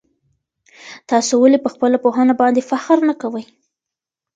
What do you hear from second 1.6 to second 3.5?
په خپله پوهنه باندي فخر نه کوئ؟